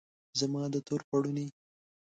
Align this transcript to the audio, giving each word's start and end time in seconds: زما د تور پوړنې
زما 0.39 0.63
د 0.73 0.75
تور 0.87 1.01
پوړنې 1.09 1.47